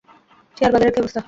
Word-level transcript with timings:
Share 0.57 0.71
বাজারের 0.73 0.93
কী 0.93 0.99
অবস্থা? 1.01 1.19